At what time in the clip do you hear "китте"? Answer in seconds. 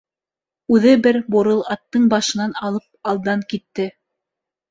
3.53-3.89